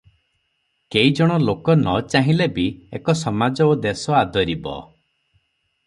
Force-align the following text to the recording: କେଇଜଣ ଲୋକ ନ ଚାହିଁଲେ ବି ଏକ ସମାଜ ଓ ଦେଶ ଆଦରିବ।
କେଇଜଣ 0.95 1.35
ଲୋକ 1.43 1.75
ନ 1.83 1.93
ଚାହିଁଲେ 2.15 2.49
ବି 2.57 2.67
ଏକ 3.01 3.17
ସମାଜ 3.23 3.71
ଓ 3.75 3.79
ଦେଶ 3.87 4.21
ଆଦରିବ। 4.23 4.77